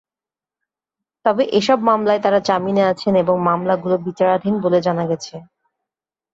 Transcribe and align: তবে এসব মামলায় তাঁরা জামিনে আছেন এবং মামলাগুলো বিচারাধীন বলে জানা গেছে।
তবে 1.25 1.43
এসব 1.59 1.79
মামলায় 1.89 2.21
তাঁরা 2.23 2.39
জামিনে 2.47 2.83
আছেন 2.91 3.13
এবং 3.15 3.35
মামলাগুলো 3.47 3.95
বিচারাধীন 4.07 4.55
বলে 4.63 4.79
জানা 4.81 5.03
গেছে। 5.11 5.35